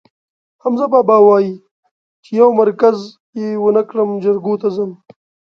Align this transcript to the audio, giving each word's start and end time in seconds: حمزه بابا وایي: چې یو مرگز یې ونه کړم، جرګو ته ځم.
حمزه 0.63 0.85
بابا 0.93 1.17
وایي: 1.27 1.53
چې 2.23 2.31
یو 2.39 2.49
مرگز 2.59 2.97
یې 3.39 3.49
ونه 3.63 3.83
کړم، 3.89 4.09
جرګو 4.23 4.53
ته 4.61 4.67
ځم. 4.75 4.91